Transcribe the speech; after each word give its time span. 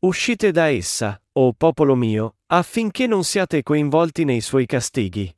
Uscite 0.00 0.52
da 0.52 0.68
essa, 0.68 1.20
o 1.32 1.52
popolo 1.54 1.96
mio, 1.96 2.36
affinché 2.52 3.08
non 3.08 3.24
siate 3.24 3.64
coinvolti 3.64 4.22
nei 4.22 4.40
suoi 4.40 4.64
castighi. 4.64 5.36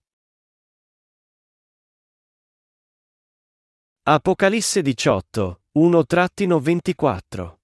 Apocalisse 4.02 4.82
18, 4.82 5.62
1-24 5.78 7.56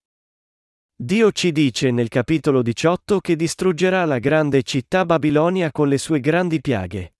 Dio 0.94 1.32
ci 1.32 1.52
dice 1.52 1.90
nel 1.90 2.08
capitolo 2.08 2.62
18 2.62 3.20
che 3.20 3.36
distruggerà 3.36 4.06
la 4.06 4.18
grande 4.18 4.62
città 4.62 5.04
Babilonia 5.04 5.70
con 5.72 5.88
le 5.88 5.98
sue 5.98 6.18
grandi 6.20 6.62
piaghe. 6.62 7.16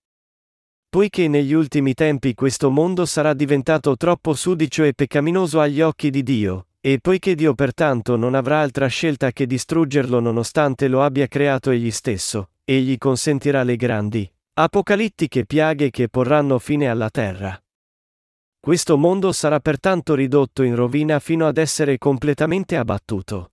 Poiché 0.89 1.27
negli 1.27 1.53
ultimi 1.53 1.93
tempi 1.93 2.33
questo 2.33 2.71
mondo 2.71 3.05
sarà 3.05 3.35
diventato 3.35 3.95
troppo 3.95 4.33
sudicio 4.33 4.83
e 4.85 4.95
peccaminoso 4.95 5.59
agli 5.59 5.81
occhi 5.81 6.09
di 6.09 6.23
Dio, 6.23 6.66
e 6.79 6.99
poiché 6.99 7.35
Dio 7.35 7.53
pertanto 7.53 8.15
non 8.15 8.35
avrà 8.35 8.61
altra 8.61 8.87
scelta 8.87 9.31
che 9.31 9.45
distruggerlo 9.45 10.19
nonostante 10.19 10.87
lo 10.87 11.03
abbia 11.03 11.27
creato 11.27 11.71
egli 11.71 11.91
stesso, 11.91 12.51
egli 12.63 12.97
consentirà 12.97 13.63
le 13.63 13.75
grandi, 13.75 14.31
apocalittiche 14.53 15.45
piaghe 15.45 15.89
che 15.89 16.09
porranno 16.09 16.59
fine 16.59 16.87
alla 16.87 17.09
terra. 17.09 17.59
Questo 18.59 18.97
mondo 18.97 19.31
sarà 19.31 19.59
pertanto 19.59 20.13
ridotto 20.15 20.63
in 20.63 20.75
rovina 20.75 21.19
fino 21.19 21.47
ad 21.47 21.57
essere 21.57 21.97
completamente 21.97 22.75
abbattuto. 22.75 23.51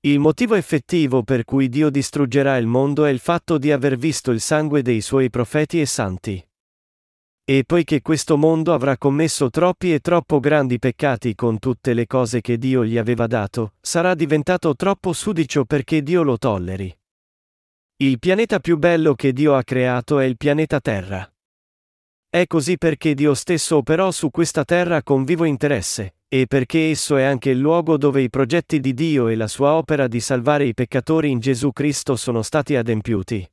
Il 0.00 0.18
motivo 0.18 0.54
effettivo 0.54 1.22
per 1.22 1.44
cui 1.44 1.68
Dio 1.68 1.88
distruggerà 1.88 2.56
il 2.56 2.66
mondo 2.66 3.04
è 3.04 3.10
il 3.10 3.20
fatto 3.20 3.56
di 3.56 3.70
aver 3.70 3.96
visto 3.96 4.30
il 4.32 4.40
sangue 4.40 4.82
dei 4.82 5.00
suoi 5.00 5.30
profeti 5.30 5.80
e 5.80 5.86
santi. 5.86 6.44
E 7.44 7.64
poiché 7.66 8.02
questo 8.02 8.36
mondo 8.36 8.72
avrà 8.72 8.96
commesso 8.96 9.50
troppi 9.50 9.92
e 9.92 9.98
troppo 9.98 10.38
grandi 10.38 10.78
peccati 10.78 11.34
con 11.34 11.58
tutte 11.58 11.92
le 11.92 12.06
cose 12.06 12.40
che 12.40 12.56
Dio 12.56 12.84
gli 12.84 12.96
aveva 12.96 13.26
dato, 13.26 13.74
sarà 13.80 14.14
diventato 14.14 14.76
troppo 14.76 15.12
sudicio 15.12 15.64
perché 15.64 16.02
Dio 16.02 16.22
lo 16.22 16.38
tolleri. 16.38 16.96
Il 17.96 18.20
pianeta 18.20 18.60
più 18.60 18.78
bello 18.78 19.14
che 19.14 19.32
Dio 19.32 19.56
ha 19.56 19.64
creato 19.64 20.20
è 20.20 20.24
il 20.24 20.36
pianeta 20.36 20.80
Terra. 20.80 21.28
È 22.28 22.46
così 22.46 22.78
perché 22.78 23.12
Dio 23.14 23.34
stesso 23.34 23.76
operò 23.76 24.10
su 24.10 24.30
questa 24.30 24.64
terra 24.64 25.02
con 25.02 25.24
vivo 25.24 25.44
interesse, 25.44 26.14
e 26.28 26.46
perché 26.46 26.90
esso 26.90 27.16
è 27.16 27.24
anche 27.24 27.50
il 27.50 27.58
luogo 27.58 27.98
dove 27.98 28.22
i 28.22 28.30
progetti 28.30 28.80
di 28.80 28.94
Dio 28.94 29.28
e 29.28 29.34
la 29.34 29.48
sua 29.48 29.74
opera 29.74 30.06
di 30.06 30.18
salvare 30.18 30.64
i 30.64 30.74
peccatori 30.74 31.28
in 31.28 31.40
Gesù 31.40 31.72
Cristo 31.72 32.16
sono 32.16 32.40
stati 32.40 32.74
adempiuti. 32.74 33.51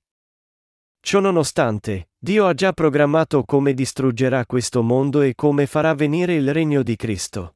Ciononostante, 1.01 2.09
Dio 2.17 2.45
ha 2.45 2.53
già 2.53 2.73
programmato 2.73 3.43
come 3.43 3.73
distruggerà 3.73 4.45
questo 4.45 4.83
mondo 4.83 5.21
e 5.21 5.33
come 5.33 5.65
farà 5.65 5.93
venire 5.93 6.35
il 6.35 6.53
regno 6.53 6.83
di 6.83 6.95
Cristo. 6.95 7.55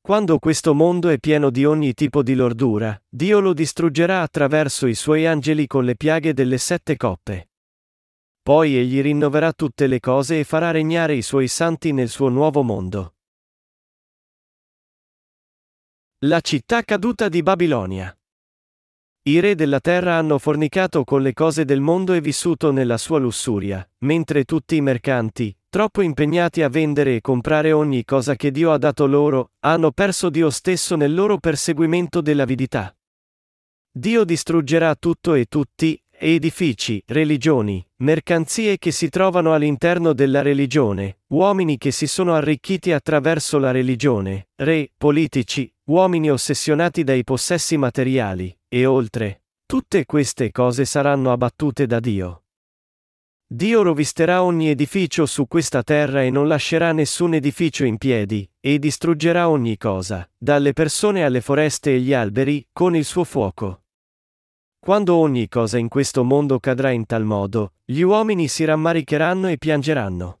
Quando 0.00 0.38
questo 0.38 0.74
mondo 0.74 1.08
è 1.08 1.18
pieno 1.18 1.50
di 1.50 1.64
ogni 1.64 1.94
tipo 1.94 2.22
di 2.22 2.34
lordura, 2.34 3.00
Dio 3.08 3.38
lo 3.40 3.52
distruggerà 3.52 4.22
attraverso 4.22 4.86
i 4.86 4.94
suoi 4.94 5.26
angeli 5.26 5.66
con 5.66 5.84
le 5.84 5.94
piaghe 5.94 6.32
delle 6.32 6.58
sette 6.58 6.96
coppe. 6.96 7.50
Poi 8.42 8.76
egli 8.76 9.00
rinnoverà 9.02 9.52
tutte 9.52 9.86
le 9.86 10.00
cose 10.00 10.40
e 10.40 10.44
farà 10.44 10.70
regnare 10.70 11.14
i 11.14 11.22
suoi 11.22 11.46
santi 11.46 11.92
nel 11.92 12.08
suo 12.08 12.28
nuovo 12.28 12.62
mondo. 12.62 13.14
La 16.24 16.40
città 16.40 16.82
caduta 16.82 17.28
di 17.28 17.42
Babilonia. 17.42 18.14
I 19.30 19.38
re 19.38 19.54
della 19.54 19.78
terra 19.78 20.16
hanno 20.16 20.38
fornicato 20.38 21.04
con 21.04 21.22
le 21.22 21.32
cose 21.34 21.64
del 21.64 21.78
mondo 21.78 22.14
e 22.14 22.20
vissuto 22.20 22.72
nella 22.72 22.96
sua 22.96 23.20
lussuria, 23.20 23.88
mentre 23.98 24.42
tutti 24.42 24.74
i 24.74 24.80
mercanti, 24.80 25.56
troppo 25.68 26.02
impegnati 26.02 26.62
a 26.62 26.68
vendere 26.68 27.14
e 27.14 27.20
comprare 27.20 27.70
ogni 27.70 28.04
cosa 28.04 28.34
che 28.34 28.50
Dio 28.50 28.72
ha 28.72 28.76
dato 28.76 29.06
loro, 29.06 29.52
hanno 29.60 29.92
perso 29.92 30.30
Dio 30.30 30.50
stesso 30.50 30.96
nel 30.96 31.14
loro 31.14 31.38
perseguimento 31.38 32.20
dell'avidità. 32.20 32.92
Dio 33.88 34.24
distruggerà 34.24 34.96
tutto 34.96 35.34
e 35.34 35.44
tutti, 35.44 36.02
edifici, 36.22 37.02
religioni, 37.06 37.84
mercanzie 37.96 38.76
che 38.76 38.90
si 38.90 39.08
trovano 39.08 39.54
all'interno 39.54 40.12
della 40.12 40.42
religione, 40.42 41.20
uomini 41.28 41.78
che 41.78 41.90
si 41.90 42.06
sono 42.06 42.34
arricchiti 42.34 42.92
attraverso 42.92 43.58
la 43.58 43.70
religione, 43.70 44.48
re, 44.56 44.90
politici, 44.96 45.72
uomini 45.84 46.30
ossessionati 46.30 47.04
dai 47.04 47.24
possessi 47.24 47.78
materiali, 47.78 48.54
e 48.68 48.84
oltre. 48.84 49.44
Tutte 49.64 50.04
queste 50.04 50.50
cose 50.50 50.84
saranno 50.84 51.32
abbattute 51.32 51.86
da 51.86 52.00
Dio. 52.00 52.42
Dio 53.46 53.82
rovisterà 53.82 54.42
ogni 54.42 54.68
edificio 54.68 55.26
su 55.26 55.46
questa 55.48 55.82
terra 55.82 56.22
e 56.22 56.30
non 56.30 56.48
lascerà 56.48 56.92
nessun 56.92 57.34
edificio 57.34 57.84
in 57.84 57.96
piedi, 57.96 58.48
e 58.60 58.78
distruggerà 58.78 59.48
ogni 59.48 59.76
cosa, 59.76 60.28
dalle 60.36 60.72
persone 60.72 61.24
alle 61.24 61.40
foreste 61.40 61.94
e 61.94 62.00
gli 62.00 62.12
alberi, 62.12 62.66
con 62.72 62.94
il 62.94 63.04
suo 63.04 63.24
fuoco. 63.24 63.84
Quando 64.82 65.14
ogni 65.16 65.46
cosa 65.46 65.76
in 65.76 65.88
questo 65.88 66.24
mondo 66.24 66.58
cadrà 66.58 66.90
in 66.90 67.04
tal 67.04 67.22
modo, 67.22 67.74
gli 67.84 68.00
uomini 68.00 68.48
si 68.48 68.64
rammaricheranno 68.64 69.48
e 69.48 69.58
piangeranno. 69.58 70.40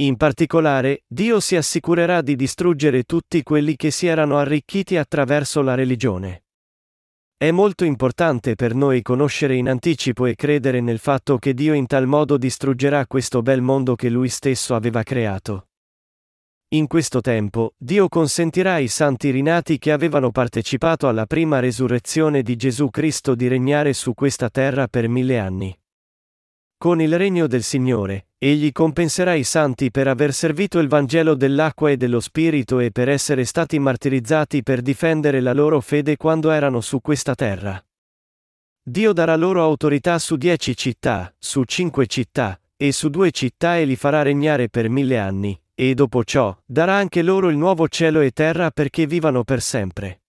In 0.00 0.16
particolare, 0.16 1.04
Dio 1.06 1.38
si 1.38 1.54
assicurerà 1.54 2.20
di 2.20 2.34
distruggere 2.34 3.04
tutti 3.04 3.44
quelli 3.44 3.76
che 3.76 3.92
si 3.92 4.08
erano 4.08 4.38
arricchiti 4.38 4.96
attraverso 4.96 5.62
la 5.62 5.76
religione. 5.76 6.46
È 7.36 7.52
molto 7.52 7.84
importante 7.84 8.56
per 8.56 8.74
noi 8.74 9.02
conoscere 9.02 9.54
in 9.54 9.68
anticipo 9.68 10.26
e 10.26 10.34
credere 10.34 10.80
nel 10.80 10.98
fatto 10.98 11.38
che 11.38 11.54
Dio 11.54 11.74
in 11.74 11.86
tal 11.86 12.08
modo 12.08 12.38
distruggerà 12.38 13.06
questo 13.06 13.40
bel 13.42 13.62
mondo 13.62 13.94
che 13.94 14.08
Lui 14.08 14.28
stesso 14.28 14.74
aveva 14.74 15.04
creato. 15.04 15.67
In 16.72 16.86
questo 16.86 17.22
tempo, 17.22 17.72
Dio 17.78 18.08
consentirà 18.08 18.74
ai 18.74 18.88
santi 18.88 19.30
rinati 19.30 19.78
che 19.78 19.90
avevano 19.90 20.30
partecipato 20.30 21.08
alla 21.08 21.24
prima 21.24 21.60
resurrezione 21.60 22.42
di 22.42 22.56
Gesù 22.56 22.90
Cristo 22.90 23.34
di 23.34 23.48
regnare 23.48 23.94
su 23.94 24.12
questa 24.12 24.50
terra 24.50 24.86
per 24.86 25.08
mille 25.08 25.38
anni. 25.38 25.74
Con 26.76 27.00
il 27.00 27.16
regno 27.16 27.46
del 27.46 27.62
Signore, 27.62 28.26
Egli 28.36 28.70
compenserà 28.70 29.32
i 29.32 29.44
santi 29.44 29.90
per 29.90 30.08
aver 30.08 30.34
servito 30.34 30.78
il 30.78 30.88
Vangelo 30.88 31.34
dell'acqua 31.34 31.90
e 31.90 31.96
dello 31.96 32.20
Spirito 32.20 32.80
e 32.80 32.90
per 32.90 33.08
essere 33.08 33.46
stati 33.46 33.78
martirizzati 33.78 34.62
per 34.62 34.82
difendere 34.82 35.40
la 35.40 35.54
loro 35.54 35.80
fede 35.80 36.18
quando 36.18 36.50
erano 36.50 36.82
su 36.82 37.00
questa 37.00 37.34
terra. 37.34 37.82
Dio 38.82 39.14
darà 39.14 39.36
loro 39.36 39.62
autorità 39.62 40.18
su 40.18 40.36
dieci 40.36 40.76
città, 40.76 41.34
su 41.38 41.64
cinque 41.64 42.06
città, 42.06 42.60
e 42.76 42.92
su 42.92 43.08
due 43.08 43.30
città 43.30 43.78
e 43.78 43.86
li 43.86 43.96
farà 43.96 44.20
regnare 44.20 44.68
per 44.68 44.90
mille 44.90 45.18
anni, 45.18 45.58
e 45.80 45.94
dopo 45.94 46.24
ciò, 46.24 46.56
darà 46.66 46.96
anche 46.96 47.22
loro 47.22 47.50
il 47.50 47.56
nuovo 47.56 47.86
cielo 47.86 48.18
e 48.18 48.32
terra 48.32 48.72
perché 48.72 49.06
vivano 49.06 49.44
per 49.44 49.62
sempre. 49.62 50.22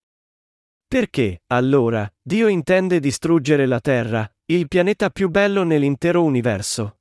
Perché, 0.88 1.42
allora, 1.48 2.08
Dio 2.22 2.48
intende 2.48 3.00
distruggere 3.00 3.66
la 3.66 3.80
Terra, 3.80 4.32
il 4.46 4.68
pianeta 4.68 5.10
più 5.10 5.30
bello 5.30 5.64
nell'intero 5.64 6.24
universo? 6.24 7.00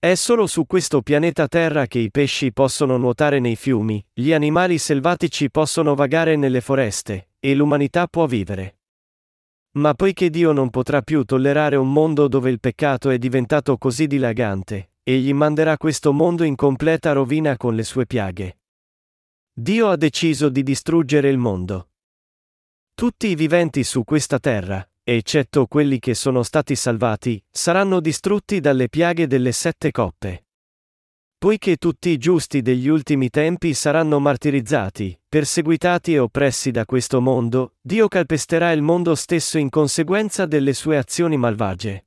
È 0.00 0.14
solo 0.14 0.48
su 0.48 0.66
questo 0.66 1.00
pianeta 1.00 1.46
Terra 1.46 1.86
che 1.86 2.00
i 2.00 2.10
pesci 2.10 2.52
possono 2.52 2.96
nuotare 2.96 3.38
nei 3.38 3.54
fiumi, 3.54 4.04
gli 4.12 4.32
animali 4.32 4.78
selvatici 4.78 5.48
possono 5.48 5.94
vagare 5.94 6.34
nelle 6.34 6.60
foreste, 6.60 7.30
e 7.38 7.54
l'umanità 7.54 8.08
può 8.08 8.26
vivere. 8.26 8.78
Ma 9.76 9.94
poiché 9.94 10.28
Dio 10.28 10.50
non 10.50 10.70
potrà 10.70 11.02
più 11.02 11.22
tollerare 11.22 11.76
un 11.76 11.92
mondo 11.92 12.26
dove 12.26 12.50
il 12.50 12.58
peccato 12.58 13.10
è 13.10 13.18
diventato 13.18 13.78
così 13.78 14.08
dilagante, 14.08 14.93
egli 15.06 15.34
manderà 15.34 15.76
questo 15.76 16.14
mondo 16.14 16.44
in 16.44 16.56
completa 16.56 17.12
rovina 17.12 17.58
con 17.58 17.74
le 17.74 17.84
sue 17.84 18.06
piaghe. 18.06 18.58
Dio 19.52 19.88
ha 19.88 19.96
deciso 19.96 20.48
di 20.48 20.62
distruggere 20.62 21.28
il 21.28 21.36
mondo. 21.36 21.90
Tutti 22.94 23.26
i 23.28 23.34
viventi 23.34 23.84
su 23.84 24.02
questa 24.02 24.38
terra, 24.38 24.88
eccetto 25.02 25.66
quelli 25.66 25.98
che 25.98 26.14
sono 26.14 26.42
stati 26.42 26.74
salvati, 26.74 27.42
saranno 27.50 28.00
distrutti 28.00 28.60
dalle 28.60 28.88
piaghe 28.88 29.26
delle 29.26 29.52
sette 29.52 29.90
coppe. 29.90 30.46
Poiché 31.36 31.76
tutti 31.76 32.08
i 32.08 32.16
giusti 32.16 32.62
degli 32.62 32.88
ultimi 32.88 33.28
tempi 33.28 33.74
saranno 33.74 34.18
martirizzati, 34.18 35.20
perseguitati 35.28 36.14
e 36.14 36.18
oppressi 36.18 36.70
da 36.70 36.86
questo 36.86 37.20
mondo, 37.20 37.74
Dio 37.82 38.08
calpesterà 38.08 38.72
il 38.72 38.80
mondo 38.80 39.14
stesso 39.14 39.58
in 39.58 39.68
conseguenza 39.68 40.46
delle 40.46 40.72
sue 40.72 40.96
azioni 40.96 41.36
malvagie. 41.36 42.06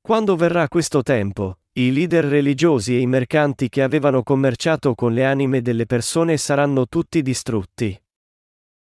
Quando 0.00 0.36
verrà 0.36 0.68
questo 0.68 1.02
tempo, 1.02 1.58
i 1.78 1.92
leader 1.92 2.24
religiosi 2.24 2.94
e 2.94 3.00
i 3.00 3.06
mercanti 3.06 3.68
che 3.68 3.82
avevano 3.82 4.22
commerciato 4.22 4.94
con 4.94 5.12
le 5.12 5.26
anime 5.26 5.60
delle 5.60 5.84
persone 5.84 6.38
saranno 6.38 6.86
tutti 6.86 7.20
distrutti. 7.20 8.00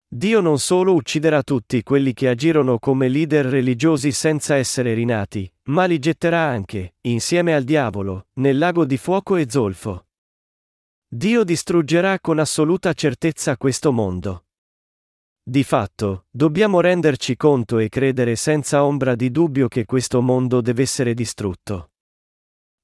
Dio 0.06 0.40
non 0.40 0.58
solo 0.58 0.92
ucciderà 0.92 1.42
tutti 1.42 1.82
quelli 1.82 2.12
che 2.12 2.28
agirono 2.28 2.78
come 2.78 3.08
leader 3.08 3.46
religiosi 3.46 4.12
senza 4.12 4.56
essere 4.56 4.92
rinati, 4.92 5.50
ma 5.70 5.86
li 5.86 5.98
getterà 5.98 6.40
anche, 6.40 6.96
insieme 7.02 7.54
al 7.54 7.64
diavolo, 7.64 8.26
nel 8.34 8.58
lago 8.58 8.84
di 8.84 8.98
fuoco 8.98 9.36
e 9.36 9.46
zolfo. 9.48 10.08
Dio 11.08 11.42
distruggerà 11.42 12.20
con 12.20 12.38
assoluta 12.38 12.92
certezza 12.92 13.56
questo 13.56 13.92
mondo. 13.92 14.44
Di 15.42 15.64
fatto, 15.64 16.26
dobbiamo 16.30 16.82
renderci 16.82 17.34
conto 17.34 17.78
e 17.78 17.88
credere 17.88 18.36
senza 18.36 18.84
ombra 18.84 19.14
di 19.14 19.30
dubbio 19.30 19.68
che 19.68 19.86
questo 19.86 20.20
mondo 20.20 20.60
deve 20.60 20.82
essere 20.82 21.14
distrutto. 21.14 21.88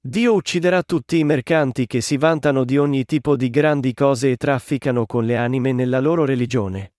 Dio 0.02 0.32
ucciderà 0.32 0.82
tutti 0.82 1.18
i 1.18 1.24
mercanti 1.24 1.86
che 1.86 2.00
si 2.00 2.16
vantano 2.16 2.64
di 2.64 2.78
ogni 2.78 3.04
tipo 3.04 3.36
di 3.36 3.50
grandi 3.50 3.92
cose 3.92 4.30
e 4.30 4.36
trafficano 4.38 5.04
con 5.04 5.26
le 5.26 5.36
anime 5.36 5.72
nella 5.72 6.00
loro 6.00 6.24
religione. 6.24 6.94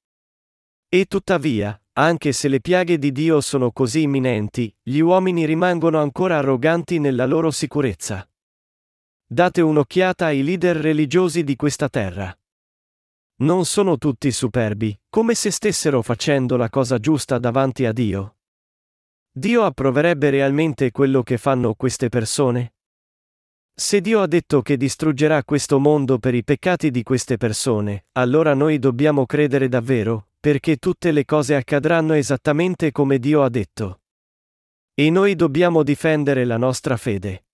E 0.88 1.06
tuttavia, 1.06 1.82
anche 1.94 2.32
se 2.32 2.48
le 2.48 2.62
piaghe 2.62 3.00
di 3.00 3.12
Dio 3.12 3.42
sono 3.42 3.72
così 3.72 4.04
imminenti, 4.04 4.72
gli 4.84 5.00
uomini 5.00 5.46
rimangono 5.46 6.00
ancora 6.00 6.38
arroganti 6.38 7.00
nella 7.00 7.26
loro 7.26 7.50
sicurezza. 7.50 8.30
Date 9.26 9.62
un'occhiata 9.62 10.28
ai 10.28 10.44
leader 10.44 10.78
religiosi 10.78 11.44
di 11.44 11.56
questa 11.56 11.90
terra. 11.90 12.38
Non 13.38 13.66
sono 13.66 13.98
tutti 13.98 14.32
superbi, 14.32 14.96
come 15.10 15.34
se 15.34 15.50
stessero 15.50 16.04
facendo 16.04 16.56
la 16.56 16.70
cosa 16.70 17.00
giusta 17.00 17.40
davanti 17.40 17.88
a 17.88 17.94
Dio. 17.94 18.36
Dio 19.32 19.64
approverebbe 19.64 20.30
realmente 20.30 20.92
quello 20.92 21.24
che 21.24 21.40
fanno 21.40 21.74
queste 21.74 22.08
persone? 22.08 22.74
Se 23.82 24.00
Dio 24.00 24.22
ha 24.22 24.28
detto 24.28 24.62
che 24.62 24.78
distruggerà 24.78 25.44
questo 25.44 25.80
mondo 25.80 26.20
per 26.20 26.36
i 26.36 26.44
peccati 26.44 26.92
di 26.92 27.02
queste 27.02 27.38
persone, 27.38 28.06
allora 28.12 28.54
noi 28.54 28.78
dobbiamo 28.78 29.26
credere 29.26 29.70
davvero, 29.70 30.28
perché 30.40 30.78
tutte 30.78 31.12
le 31.12 31.26
cose 31.26 31.56
accadranno 31.56 32.14
esattamente 32.14 32.92
come 32.92 33.18
Dio 33.18 33.42
ha 33.42 33.50
detto. 33.50 34.02
E 34.94 35.10
noi 35.10 35.34
dobbiamo 35.34 35.82
difendere 35.82 36.46
la 36.46 36.58
nostra 36.58 36.96
fede. 36.96 37.46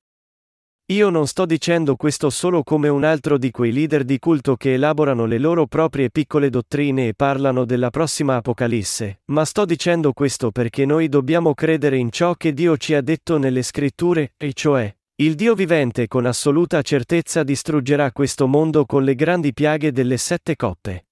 Io 0.87 1.09
non 1.09 1.27
sto 1.27 1.45
dicendo 1.45 1.95
questo 1.95 2.29
solo 2.29 2.61
come 2.61 2.89
un 2.89 3.05
altro 3.05 3.37
di 3.37 3.49
quei 3.49 3.71
leader 3.71 4.03
di 4.03 4.19
culto 4.19 4.57
che 4.57 4.73
elaborano 4.73 5.25
le 5.25 5.37
loro 5.37 5.65
proprie 5.65 6.09
piccole 6.09 6.49
dottrine 6.49 7.07
e 7.07 7.13
parlano 7.13 7.63
della 7.63 7.89
prossima 7.89 8.35
Apocalisse, 8.35 9.21
ma 9.27 9.45
sto 9.45 9.63
dicendo 9.63 10.11
questo 10.11 10.51
perché 10.51 10.85
noi 10.85 11.07
dobbiamo 11.07 11.53
credere 11.53 11.95
in 11.95 12.11
ciò 12.11 12.33
che 12.33 12.51
Dio 12.51 12.75
ci 12.75 12.95
ha 12.95 13.01
detto 13.01 13.37
nelle 13.37 13.63
scritture, 13.63 14.33
e 14.35 14.51
cioè, 14.51 14.93
il 15.19 15.33
Dio 15.33 15.55
vivente 15.55 16.07
con 16.07 16.27
assoluta 16.27 16.83
certezza 16.83 17.41
distruggerà 17.41 18.11
questo 18.11 18.45
mondo 18.45 18.85
con 18.85 19.03
le 19.03 19.15
grandi 19.15 19.51
piaghe 19.51 19.91
delle 19.91 20.15
sette 20.15 20.55
coppe. 20.55 21.07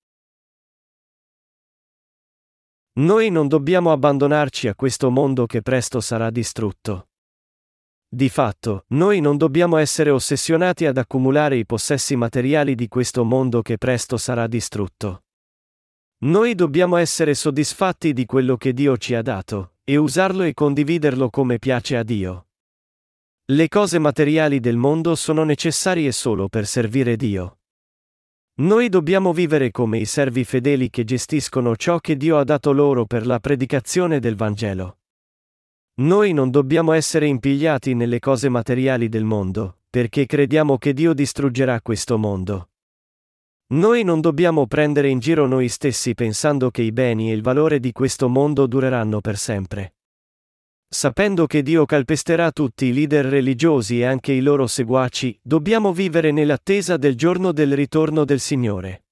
Noi 2.98 3.32
non 3.32 3.48
dobbiamo 3.48 3.92
abbandonarci 3.92 4.68
a 4.68 4.76
questo 4.76 5.10
mondo 5.10 5.48
che 5.48 5.64
presto 5.64 6.02
sarà 6.02 6.30
distrutto. 6.30 7.10
Di 8.08 8.30
fatto, 8.30 8.86
noi 8.90 9.22
non 9.22 9.38
dobbiamo 9.38 9.78
essere 9.78 10.12
ossessionati 10.12 10.86
ad 10.86 11.00
accumulare 11.00 11.58
i 11.58 11.66
possessi 11.66 12.16
materiali 12.16 12.76
di 12.76 12.88
questo 12.88 13.24
mondo 13.24 13.64
che 13.64 13.80
presto 13.80 14.18
sarà 14.18 14.46
distrutto. 14.46 15.24
Noi 16.26 16.54
dobbiamo 16.54 16.98
essere 16.98 17.34
soddisfatti 17.34 18.14
di 18.14 18.28
quello 18.28 18.56
che 18.56 18.72
Dio 18.72 18.98
ci 18.98 19.16
ha 19.16 19.24
dato, 19.24 19.78
e 19.84 19.98
usarlo 19.98 20.44
e 20.44 20.54
condividerlo 20.54 21.32
come 21.32 21.58
piace 21.58 21.98
a 21.98 22.04
Dio. 22.04 22.45
Le 23.48 23.68
cose 23.68 24.00
materiali 24.00 24.60
del 24.60 24.76
mondo 24.76 25.14
sono 25.14 25.44
necessarie 25.44 26.12
solo 26.12 26.50
per 26.50 26.66
servire 26.66 27.16
Dio. 27.16 27.60
Noi 28.62 28.90
dobbiamo 28.90 29.34
vivere 29.34 29.70
come 29.70 30.00
i 30.00 30.06
servi 30.06 30.44
fedeli 30.44 30.90
che 30.90 31.04
gestiscono 31.04 31.76
ciò 31.76 32.00
che 32.00 32.18
Dio 32.18 32.40
ha 32.40 32.44
dato 32.44 32.72
loro 32.72 33.06
per 33.06 33.28
la 33.28 33.40
predicazione 33.40 34.20
del 34.20 34.36
Vangelo. 34.36 34.98
Noi 36.02 36.34
non 36.34 36.50
dobbiamo 36.50 36.94
essere 36.94 37.28
impigliati 37.28 37.94
nelle 37.94 38.18
cose 38.18 38.50
materiali 38.50 39.10
del 39.10 39.26
mondo, 39.26 39.82
perché 39.92 40.26
crediamo 40.26 40.80
che 40.80 40.94
Dio 40.94 41.14
distruggerà 41.14 41.80
questo 41.82 42.18
mondo. 42.18 42.70
Noi 43.74 44.04
non 44.04 44.22
dobbiamo 44.22 44.66
prendere 44.66 45.10
in 45.10 45.20
giro 45.20 45.46
noi 45.46 45.70
stessi 45.70 46.16
pensando 46.16 46.72
che 46.72 46.82
i 46.82 46.92
beni 46.92 47.30
e 47.30 47.36
il 47.36 47.44
valore 47.44 47.80
di 47.80 47.92
questo 47.92 48.28
mondo 48.28 48.66
dureranno 48.66 49.22
per 49.22 49.38
sempre. 49.38 49.94
Sapendo 50.98 51.46
che 51.46 51.62
Dio 51.62 51.86
calpesterà 51.86 52.54
tutti 52.54 52.86
i 52.86 52.94
leader 52.94 53.26
religiosi 53.26 54.00
e 54.00 54.06
anche 54.06 54.32
i 54.32 54.40
loro 54.40 54.66
seguaci, 54.66 55.38
dobbiamo 55.42 55.92
vivere 55.92 56.32
nell'attesa 56.32 56.96
del 56.96 57.16
giorno 57.16 57.52
del 57.52 57.76
ritorno 57.76 58.24
del 58.24 58.40
Signore. 58.40 59.04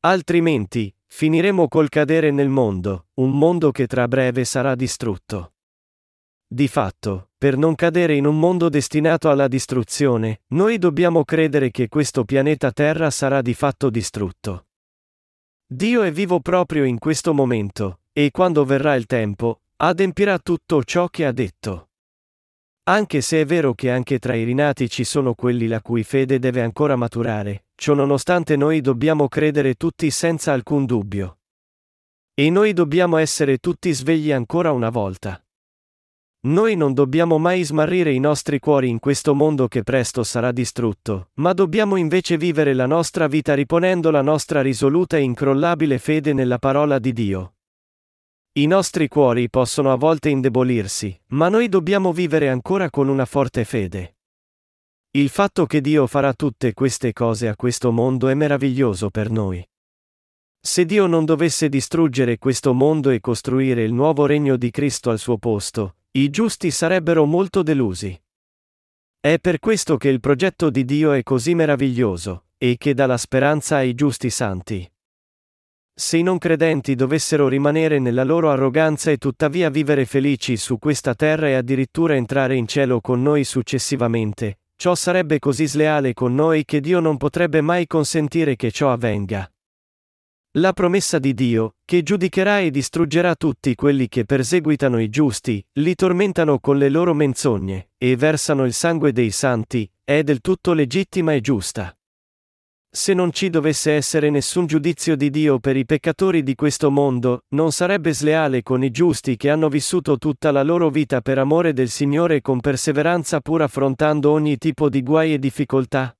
Altrimenti, 0.00 0.90
finiremo 1.04 1.68
col 1.68 1.90
cadere 1.90 2.30
nel 2.30 2.48
mondo, 2.48 3.08
un 3.16 3.32
mondo 3.32 3.72
che 3.72 3.86
tra 3.86 4.08
breve 4.08 4.46
sarà 4.46 4.74
distrutto. 4.74 5.52
Di 6.46 6.66
fatto, 6.66 7.28
per 7.36 7.58
non 7.58 7.74
cadere 7.74 8.14
in 8.14 8.24
un 8.24 8.38
mondo 8.38 8.70
destinato 8.70 9.28
alla 9.28 9.48
distruzione, 9.48 10.44
noi 10.54 10.78
dobbiamo 10.78 11.26
credere 11.26 11.70
che 11.70 11.88
questo 11.88 12.24
pianeta 12.24 12.72
Terra 12.72 13.10
sarà 13.10 13.42
di 13.42 13.52
fatto 13.52 13.90
distrutto. 13.90 14.68
Dio 15.66 16.00
è 16.00 16.10
vivo 16.10 16.40
proprio 16.40 16.84
in 16.84 16.98
questo 16.98 17.34
momento, 17.34 18.00
e 18.14 18.30
quando 18.30 18.64
verrà 18.64 18.94
il 18.94 19.04
tempo, 19.04 19.60
adempirà 19.78 20.38
tutto 20.38 20.82
ciò 20.84 21.08
che 21.08 21.26
ha 21.26 21.32
detto. 21.32 21.90
Anche 22.88 23.20
se 23.20 23.40
è 23.40 23.44
vero 23.44 23.74
che 23.74 23.90
anche 23.90 24.18
tra 24.18 24.34
i 24.34 24.44
rinati 24.44 24.88
ci 24.88 25.04
sono 25.04 25.34
quelli 25.34 25.66
la 25.66 25.82
cui 25.82 26.02
fede 26.02 26.38
deve 26.38 26.62
ancora 26.62 26.96
maturare, 26.96 27.66
ciò 27.74 27.94
nonostante 27.94 28.56
noi 28.56 28.80
dobbiamo 28.80 29.28
credere 29.28 29.74
tutti 29.74 30.08
senza 30.10 30.52
alcun 30.52 30.86
dubbio. 30.86 31.40
E 32.32 32.48
noi 32.48 32.72
dobbiamo 32.72 33.16
essere 33.16 33.58
tutti 33.58 33.92
svegli 33.92 34.30
ancora 34.30 34.70
una 34.70 34.88
volta. 34.88 35.42
Noi 36.46 36.76
non 36.76 36.94
dobbiamo 36.94 37.38
mai 37.38 37.64
smarrire 37.64 38.12
i 38.12 38.20
nostri 38.20 38.60
cuori 38.60 38.88
in 38.88 39.00
questo 39.00 39.34
mondo 39.34 39.66
che 39.66 39.82
presto 39.82 40.22
sarà 40.22 40.52
distrutto, 40.52 41.30
ma 41.34 41.52
dobbiamo 41.52 41.96
invece 41.96 42.36
vivere 42.36 42.72
la 42.72 42.86
nostra 42.86 43.26
vita 43.26 43.52
riponendo 43.52 44.12
la 44.12 44.22
nostra 44.22 44.62
risoluta 44.62 45.16
e 45.16 45.22
incrollabile 45.22 45.98
fede 45.98 46.32
nella 46.32 46.58
parola 46.58 47.00
di 47.00 47.12
Dio. 47.12 47.55
I 48.58 48.64
nostri 48.64 49.06
cuori 49.06 49.50
possono 49.50 49.92
a 49.92 49.96
volte 49.96 50.30
indebolirsi, 50.30 51.14
ma 51.32 51.50
noi 51.50 51.68
dobbiamo 51.68 52.10
vivere 52.10 52.48
ancora 52.48 52.88
con 52.88 53.08
una 53.08 53.26
forte 53.26 53.66
fede. 53.66 54.16
Il 55.10 55.28
fatto 55.28 55.66
che 55.66 55.82
Dio 55.82 56.06
farà 56.06 56.32
tutte 56.32 56.72
queste 56.72 57.12
cose 57.12 57.48
a 57.48 57.54
questo 57.54 57.92
mondo 57.92 58.28
è 58.28 58.34
meraviglioso 58.34 59.10
per 59.10 59.28
noi. 59.28 59.62
Se 60.58 60.86
Dio 60.86 61.04
non 61.04 61.26
dovesse 61.26 61.68
distruggere 61.68 62.38
questo 62.38 62.72
mondo 62.72 63.10
e 63.10 63.20
costruire 63.20 63.82
il 63.82 63.92
nuovo 63.92 64.24
regno 64.24 64.56
di 64.56 64.70
Cristo 64.70 65.10
al 65.10 65.18
suo 65.18 65.36
posto, 65.36 65.96
i 66.12 66.30
giusti 66.30 66.70
sarebbero 66.70 67.26
molto 67.26 67.62
delusi. 67.62 68.18
È 69.20 69.38
per 69.38 69.58
questo 69.58 69.98
che 69.98 70.08
il 70.08 70.20
progetto 70.20 70.70
di 70.70 70.86
Dio 70.86 71.12
è 71.12 71.22
così 71.22 71.54
meraviglioso, 71.54 72.46
e 72.56 72.76
che 72.78 72.94
dà 72.94 73.04
la 73.04 73.18
speranza 73.18 73.76
ai 73.76 73.94
giusti 73.94 74.30
santi. 74.30 74.90
Se 75.98 76.18
i 76.18 76.22
non 76.22 76.36
credenti 76.36 76.94
dovessero 76.94 77.48
rimanere 77.48 77.98
nella 77.98 78.22
loro 78.22 78.50
arroganza 78.50 79.10
e 79.10 79.16
tuttavia 79.16 79.70
vivere 79.70 80.04
felici 80.04 80.58
su 80.58 80.78
questa 80.78 81.14
terra 81.14 81.48
e 81.48 81.54
addirittura 81.54 82.14
entrare 82.14 82.54
in 82.54 82.68
cielo 82.68 83.00
con 83.00 83.22
noi 83.22 83.44
successivamente, 83.44 84.58
ciò 84.76 84.94
sarebbe 84.94 85.38
così 85.38 85.66
sleale 85.66 86.12
con 86.12 86.34
noi 86.34 86.66
che 86.66 86.80
Dio 86.80 87.00
non 87.00 87.16
potrebbe 87.16 87.62
mai 87.62 87.86
consentire 87.86 88.56
che 88.56 88.70
ciò 88.70 88.92
avvenga. 88.92 89.50
La 90.58 90.74
promessa 90.74 91.18
di 91.18 91.32
Dio, 91.32 91.76
che 91.86 92.02
giudicherà 92.02 92.60
e 92.60 92.70
distruggerà 92.70 93.34
tutti 93.34 93.74
quelli 93.74 94.06
che 94.08 94.26
perseguitano 94.26 95.00
i 95.00 95.08
giusti, 95.08 95.64
li 95.78 95.94
tormentano 95.94 96.58
con 96.60 96.76
le 96.76 96.90
loro 96.90 97.14
menzogne, 97.14 97.92
e 97.96 98.16
versano 98.16 98.66
il 98.66 98.74
sangue 98.74 99.12
dei 99.12 99.30
santi, 99.30 99.90
è 100.04 100.22
del 100.22 100.42
tutto 100.42 100.74
legittima 100.74 101.32
e 101.32 101.40
giusta. 101.40 101.96
Se 102.96 103.12
non 103.12 103.30
ci 103.30 103.50
dovesse 103.50 103.92
essere 103.92 104.30
nessun 104.30 104.64
giudizio 104.64 105.16
di 105.16 105.28
Dio 105.28 105.58
per 105.58 105.76
i 105.76 105.84
peccatori 105.84 106.42
di 106.42 106.54
questo 106.54 106.90
mondo, 106.90 107.42
non 107.48 107.70
sarebbe 107.70 108.14
sleale 108.14 108.62
con 108.62 108.82
i 108.82 108.90
giusti 108.90 109.36
che 109.36 109.50
hanno 109.50 109.68
vissuto 109.68 110.16
tutta 110.16 110.50
la 110.50 110.62
loro 110.62 110.88
vita 110.88 111.20
per 111.20 111.36
amore 111.36 111.74
del 111.74 111.90
Signore 111.90 112.40
con 112.40 112.58
perseveranza 112.58 113.40
pur 113.40 113.60
affrontando 113.60 114.30
ogni 114.30 114.56
tipo 114.56 114.88
di 114.88 115.02
guai 115.02 115.34
e 115.34 115.38
difficoltà? 115.38 116.16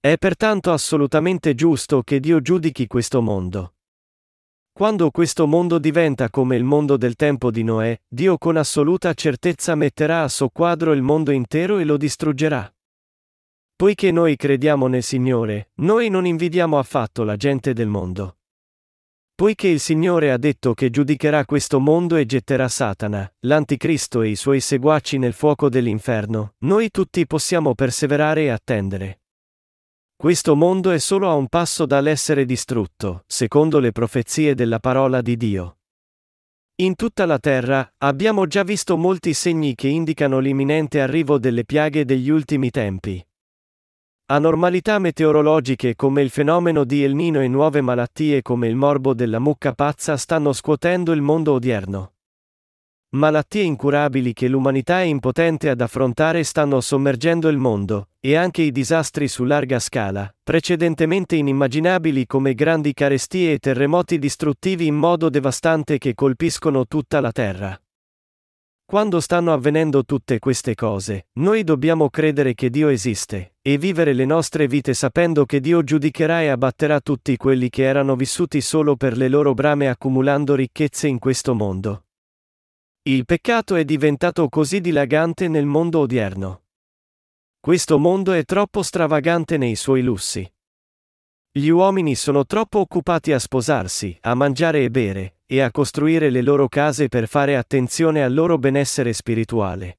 È 0.00 0.16
pertanto 0.16 0.72
assolutamente 0.72 1.54
giusto 1.54 2.00
che 2.02 2.18
Dio 2.18 2.40
giudichi 2.40 2.86
questo 2.86 3.20
mondo. 3.20 3.74
Quando 4.72 5.10
questo 5.10 5.46
mondo 5.46 5.78
diventa 5.78 6.30
come 6.30 6.56
il 6.56 6.64
mondo 6.64 6.96
del 6.96 7.14
tempo 7.14 7.50
di 7.50 7.62
Noè, 7.62 8.00
Dio 8.08 8.38
con 8.38 8.56
assoluta 8.56 9.12
certezza 9.12 9.74
metterà 9.74 10.22
a 10.22 10.28
soqquadro 10.28 10.94
il 10.94 11.02
mondo 11.02 11.30
intero 11.30 11.76
e 11.76 11.84
lo 11.84 11.98
distruggerà. 11.98 12.74
Poiché 13.84 14.10
noi 14.12 14.36
crediamo 14.36 14.86
nel 14.86 15.02
Signore, 15.02 15.68
noi 15.80 16.08
non 16.08 16.24
invidiamo 16.24 16.78
affatto 16.78 17.22
la 17.22 17.36
gente 17.36 17.74
del 17.74 17.86
mondo. 17.86 18.38
Poiché 19.34 19.68
il 19.68 19.78
Signore 19.78 20.32
ha 20.32 20.38
detto 20.38 20.72
che 20.72 20.88
giudicherà 20.88 21.44
questo 21.44 21.78
mondo 21.80 22.16
e 22.16 22.24
getterà 22.24 22.66
Satana, 22.66 23.30
l'Anticristo 23.40 24.22
e 24.22 24.30
i 24.30 24.36
suoi 24.36 24.60
seguaci 24.60 25.18
nel 25.18 25.34
fuoco 25.34 25.68
dell'inferno, 25.68 26.54
noi 26.60 26.90
tutti 26.90 27.26
possiamo 27.26 27.74
perseverare 27.74 28.44
e 28.44 28.48
attendere. 28.48 29.20
Questo 30.16 30.56
mondo 30.56 30.90
è 30.90 30.98
solo 30.98 31.28
a 31.28 31.34
un 31.34 31.48
passo 31.48 31.84
dall'essere 31.84 32.46
distrutto, 32.46 33.24
secondo 33.26 33.80
le 33.80 33.92
profezie 33.92 34.54
della 34.54 34.78
parola 34.78 35.20
di 35.20 35.36
Dio. 35.36 35.76
In 36.76 36.94
tutta 36.94 37.26
la 37.26 37.38
terra, 37.38 37.92
abbiamo 37.98 38.46
già 38.46 38.62
visto 38.62 38.96
molti 38.96 39.34
segni 39.34 39.74
che 39.74 39.88
indicano 39.88 40.38
l'imminente 40.38 41.02
arrivo 41.02 41.38
delle 41.38 41.66
piaghe 41.66 42.06
degli 42.06 42.30
ultimi 42.30 42.70
tempi. 42.70 43.22
Anormalità 44.26 44.98
meteorologiche 44.98 45.94
come 45.94 46.22
il 46.22 46.30
fenomeno 46.30 46.84
di 46.84 47.04
El 47.04 47.14
Nino 47.14 47.42
e 47.42 47.48
nuove 47.48 47.82
malattie 47.82 48.40
come 48.40 48.68
il 48.68 48.74
morbo 48.74 49.12
della 49.12 49.38
mucca 49.38 49.74
pazza 49.74 50.16
stanno 50.16 50.54
scuotendo 50.54 51.12
il 51.12 51.20
mondo 51.20 51.52
odierno. 51.52 52.12
malattie 53.16 53.64
incurabili 53.64 54.32
che 54.32 54.48
l'umanità 54.48 55.00
è 55.00 55.04
impotente 55.04 55.68
ad 55.68 55.82
affrontare 55.82 56.42
stanno 56.42 56.80
sommergendo 56.80 57.50
il 57.50 57.58
mondo, 57.58 58.08
e 58.18 58.34
anche 58.34 58.62
i 58.62 58.72
disastri 58.72 59.28
su 59.28 59.44
larga 59.44 59.78
scala, 59.78 60.34
precedentemente 60.42 61.36
inimmaginabili 61.36 62.24
come 62.24 62.54
grandi 62.54 62.94
carestie 62.94 63.52
e 63.52 63.58
terremoti 63.58 64.18
distruttivi 64.18 64.86
in 64.86 64.94
modo 64.94 65.28
devastante 65.28 65.98
che 65.98 66.14
colpiscono 66.14 66.86
tutta 66.86 67.20
la 67.20 67.30
Terra. 67.30 67.78
Quando 68.86 69.18
stanno 69.20 69.52
avvenendo 69.52 70.04
tutte 70.04 70.38
queste 70.38 70.74
cose, 70.74 71.28
noi 71.38 71.64
dobbiamo 71.64 72.10
credere 72.10 72.54
che 72.54 72.68
Dio 72.68 72.88
esiste, 72.88 73.54
e 73.62 73.78
vivere 73.78 74.12
le 74.12 74.26
nostre 74.26 74.66
vite 74.66 74.92
sapendo 74.92 75.46
che 75.46 75.58
Dio 75.58 75.82
giudicherà 75.82 76.42
e 76.42 76.48
abbatterà 76.48 77.00
tutti 77.00 77.36
quelli 77.36 77.70
che 77.70 77.84
erano 77.84 78.14
vissuti 78.14 78.60
solo 78.60 78.94
per 78.94 79.16
le 79.16 79.28
loro 79.28 79.54
brame 79.54 79.88
accumulando 79.88 80.54
ricchezze 80.54 81.08
in 81.08 81.18
questo 81.18 81.54
mondo. 81.54 82.04
Il 83.06 83.24
peccato 83.24 83.74
è 83.74 83.84
diventato 83.84 84.48
così 84.50 84.80
dilagante 84.80 85.48
nel 85.48 85.66
mondo 85.66 86.00
odierno. 86.00 86.64
Questo 87.60 87.98
mondo 87.98 88.32
è 88.32 88.44
troppo 88.44 88.82
stravagante 88.82 89.56
nei 89.56 89.76
suoi 89.76 90.02
lussi. 90.02 90.46
Gli 91.50 91.68
uomini 91.68 92.14
sono 92.14 92.44
troppo 92.44 92.80
occupati 92.80 93.32
a 93.32 93.38
sposarsi, 93.38 94.16
a 94.20 94.34
mangiare 94.34 94.84
e 94.84 94.90
bere, 94.90 95.36
e 95.54 95.60
a 95.60 95.70
costruire 95.70 96.30
le 96.30 96.42
loro 96.42 96.68
case 96.68 97.08
per 97.08 97.28
fare 97.28 97.56
attenzione 97.56 98.22
al 98.22 98.34
loro 98.34 98.58
benessere 98.58 99.12
spirituale. 99.12 99.98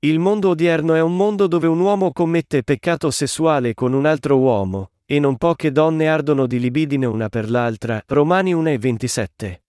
Il 0.00 0.18
mondo 0.18 0.50
odierno 0.50 0.94
è 0.94 1.00
un 1.00 1.16
mondo 1.16 1.46
dove 1.46 1.66
un 1.66 1.80
uomo 1.80 2.12
commette 2.12 2.62
peccato 2.62 3.10
sessuale 3.10 3.74
con 3.74 3.92
un 3.92 4.06
altro 4.06 4.38
uomo, 4.38 4.90
e 5.04 5.18
non 5.18 5.36
poche 5.36 5.72
donne 5.72 6.08
ardono 6.08 6.46
di 6.46 6.58
libidine 6.58 7.06
una 7.06 7.28
per 7.28 7.50
l'altra. 7.50 8.02
Romani 8.06 8.52
1 8.52 8.70
e 8.70 8.78
27. 8.78 9.64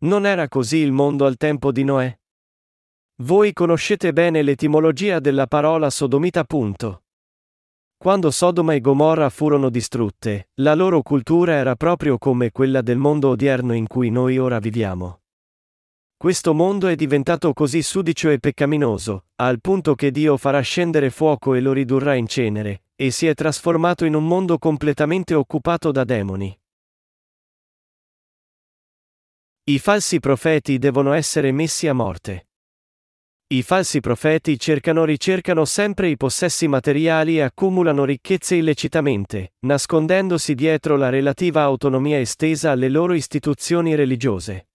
Non 0.00 0.26
era 0.26 0.48
così 0.48 0.78
il 0.78 0.92
mondo 0.92 1.26
al 1.26 1.36
tempo 1.36 1.72
di 1.72 1.84
Noè? 1.84 2.18
Voi 3.22 3.52
conoscete 3.52 4.12
bene 4.12 4.42
l'etimologia 4.42 5.18
della 5.18 5.48
parola 5.48 5.90
sodomita. 5.90 6.44
Punto. 6.44 7.02
Quando 7.98 8.30
Sodoma 8.30 8.74
e 8.74 8.80
Gomorra 8.80 9.28
furono 9.28 9.70
distrutte, 9.70 10.50
la 10.60 10.74
loro 10.74 11.02
cultura 11.02 11.54
era 11.54 11.74
proprio 11.74 12.16
come 12.16 12.52
quella 12.52 12.80
del 12.80 12.96
mondo 12.96 13.30
odierno 13.30 13.74
in 13.74 13.88
cui 13.88 14.08
noi 14.08 14.38
ora 14.38 14.60
viviamo. 14.60 15.22
Questo 16.16 16.54
mondo 16.54 16.86
è 16.86 16.94
diventato 16.94 17.52
così 17.52 17.82
sudicio 17.82 18.30
e 18.30 18.38
peccaminoso, 18.38 19.24
al 19.36 19.60
punto 19.60 19.96
che 19.96 20.12
Dio 20.12 20.36
farà 20.36 20.60
scendere 20.60 21.10
fuoco 21.10 21.54
e 21.54 21.60
lo 21.60 21.72
ridurrà 21.72 22.14
in 22.14 22.28
cenere, 22.28 22.84
e 22.94 23.10
si 23.10 23.26
è 23.26 23.34
trasformato 23.34 24.04
in 24.04 24.14
un 24.14 24.28
mondo 24.28 24.58
completamente 24.58 25.34
occupato 25.34 25.90
da 25.90 26.04
demoni. 26.04 26.56
I 29.64 29.78
falsi 29.80 30.20
profeti 30.20 30.78
devono 30.78 31.12
essere 31.14 31.50
messi 31.50 31.88
a 31.88 31.94
morte. 31.94 32.47
I 33.50 33.62
falsi 33.62 34.00
profeti 34.00 34.58
cercano 34.58 35.06
ricercano 35.06 35.64
sempre 35.64 36.10
i 36.10 36.18
possessi 36.18 36.68
materiali 36.68 37.38
e 37.38 37.40
accumulano 37.40 38.04
ricchezze 38.04 38.56
illecitamente, 38.56 39.54
nascondendosi 39.60 40.54
dietro 40.54 40.98
la 40.98 41.08
relativa 41.08 41.62
autonomia 41.62 42.20
estesa 42.20 42.72
alle 42.72 42.90
loro 42.90 43.14
istituzioni 43.14 43.94
religiose. 43.94 44.68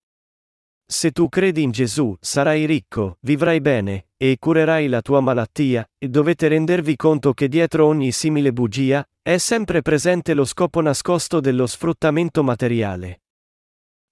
Se 0.87 1.11
tu 1.11 1.29
credi 1.29 1.61
in 1.61 1.69
Gesù, 1.69 2.17
sarai 2.19 2.65
ricco, 2.65 3.17
vivrai 3.21 3.61
bene, 3.61 4.07
e 4.17 4.37
curerai 4.39 4.87
la 4.87 5.03
tua 5.03 5.19
malattia, 5.19 5.87
e 5.99 6.07
dovete 6.07 6.47
rendervi 6.47 6.95
conto 6.95 7.33
che 7.33 7.47
dietro 7.47 7.85
ogni 7.85 8.11
simile 8.11 8.51
bugia, 8.51 9.07
è 9.21 9.37
sempre 9.37 9.83
presente 9.83 10.33
lo 10.33 10.45
scopo 10.45 10.81
nascosto 10.81 11.39
dello 11.39 11.67
sfruttamento 11.67 12.41
materiale. 12.41 13.22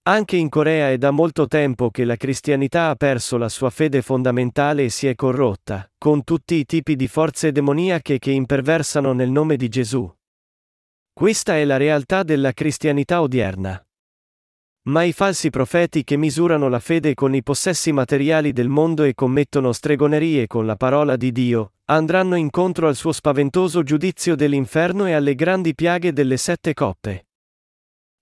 Anche 0.03 0.35
in 0.35 0.49
Corea 0.49 0.89
è 0.89 0.97
da 0.97 1.11
molto 1.11 1.45
tempo 1.45 1.91
che 1.91 2.05
la 2.05 2.15
cristianità 2.15 2.89
ha 2.89 2.95
perso 2.95 3.37
la 3.37 3.49
sua 3.49 3.69
fede 3.69 4.01
fondamentale 4.01 4.85
e 4.85 4.89
si 4.89 5.05
è 5.05 5.13
corrotta, 5.13 5.87
con 5.95 6.23
tutti 6.23 6.55
i 6.55 6.65
tipi 6.65 6.95
di 6.95 7.07
forze 7.07 7.51
demoniache 7.51 8.17
che 8.17 8.31
imperversano 8.31 9.13
nel 9.13 9.29
nome 9.29 9.57
di 9.57 9.69
Gesù. 9.69 10.11
Questa 11.13 11.55
è 11.55 11.63
la 11.65 11.77
realtà 11.77 12.23
della 12.23 12.51
cristianità 12.51 13.21
odierna. 13.21 13.79
Ma 14.85 15.03
i 15.03 15.11
falsi 15.11 15.51
profeti 15.51 16.03
che 16.03 16.17
misurano 16.17 16.67
la 16.67 16.79
fede 16.79 17.13
con 17.13 17.35
i 17.35 17.43
possessi 17.43 17.91
materiali 17.91 18.53
del 18.53 18.69
mondo 18.69 19.03
e 19.03 19.13
commettono 19.13 19.71
stregonerie 19.71 20.47
con 20.47 20.65
la 20.65 20.77
parola 20.77 21.15
di 21.15 21.31
Dio, 21.31 21.73
andranno 21.91 22.33
incontro 22.33 22.87
al 22.87 22.95
suo 22.95 23.11
spaventoso 23.11 23.83
giudizio 23.83 24.35
dell'inferno 24.35 25.05
e 25.05 25.11
alle 25.11 25.35
grandi 25.35 25.75
piaghe 25.75 26.11
delle 26.11 26.37
sette 26.37 26.73
coppe. 26.73 27.27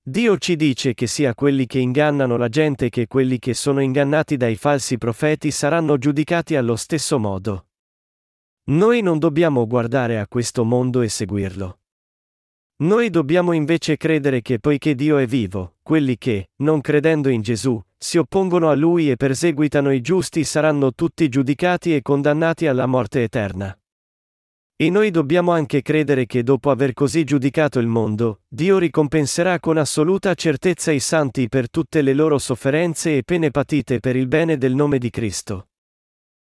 Dio 0.09 0.39
ci 0.39 0.55
dice 0.55 0.95
che 0.95 1.05
sia 1.05 1.35
quelli 1.35 1.67
che 1.67 1.77
ingannano 1.77 2.35
la 2.35 2.49
gente 2.49 2.89
che 2.89 3.05
quelli 3.05 3.37
che 3.37 3.53
sono 3.53 3.79
ingannati 3.79 4.37
dai 4.37 4.55
falsi 4.55 4.97
profeti 4.97 5.51
saranno 5.51 5.99
giudicati 5.99 6.55
allo 6.55 6.75
stesso 6.75 7.19
modo. 7.19 7.67
Noi 8.69 9.03
non 9.03 9.19
dobbiamo 9.19 9.67
guardare 9.67 10.19
a 10.19 10.27
questo 10.27 10.63
mondo 10.63 11.01
e 11.01 11.09
seguirlo. 11.09 11.79
Noi 12.77 13.11
dobbiamo 13.11 13.51
invece 13.51 13.97
credere 13.97 14.41
che 14.41 14.59
poiché 14.59 14.95
Dio 14.95 15.17
è 15.17 15.27
vivo, 15.27 15.75
quelli 15.83 16.17
che, 16.17 16.49
non 16.63 16.81
credendo 16.81 17.29
in 17.29 17.41
Gesù, 17.41 17.79
si 17.95 18.17
oppongono 18.17 18.69
a 18.69 18.75
Lui 18.75 19.11
e 19.11 19.15
perseguitano 19.15 19.91
i 19.91 20.01
giusti 20.01 20.43
saranno 20.43 20.93
tutti 20.93 21.29
giudicati 21.29 21.93
e 21.93 22.01
condannati 22.01 22.65
alla 22.65 22.87
morte 22.87 23.21
eterna. 23.21 23.77
E 24.81 24.89
noi 24.89 25.11
dobbiamo 25.11 25.51
anche 25.51 25.81
credere 25.81 26.25
che 26.25 26.41
dopo 26.41 26.71
aver 26.71 26.93
così 26.93 27.25
giudicato 27.25 27.79
il 27.79 27.87
mondo, 27.87 28.43
Dio 28.47 28.77
ricompenserà 28.77 29.59
con 29.59 29.75
assoluta 29.75 30.33
certezza 30.35 30.89
i 30.91 31.01
santi 31.01 31.49
per 31.49 31.69
tutte 31.69 32.01
le 32.01 32.13
loro 32.13 32.37
sofferenze 32.37 33.17
e 33.17 33.23
pene 33.23 33.51
patite 33.51 33.99
per 33.99 34.15
il 34.15 34.27
bene 34.27 34.57
del 34.57 34.75
nome 34.75 34.97
di 34.97 35.09
Cristo. 35.09 35.68